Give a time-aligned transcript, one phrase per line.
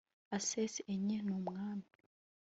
[0.37, 1.89] aces enye n'umwami